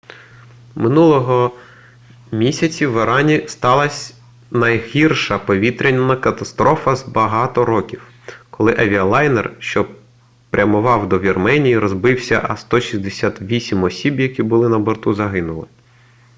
минулого 0.75 1.51
місяці 2.31 2.85
в 2.87 3.01
ірані 3.01 3.47
сталась 3.47 4.13
найгірша 4.51 5.39
повітряна 5.39 6.15
катастрофа 6.15 6.95
за 6.95 7.07
багато 7.07 7.65
років 7.65 8.07
коли 8.49 8.75
авіалайнер 8.79 9.55
що 9.59 9.87
прямував 10.49 11.09
до 11.09 11.19
вірменії 11.19 11.77
розбився 11.79 12.45
а 12.49 12.57
168 12.57 13.83
осіб 13.83 14.19
які 14.19 14.43
були 14.43 14.69
на 14.69 14.79
борту 14.79 15.13
загинули 15.13 15.67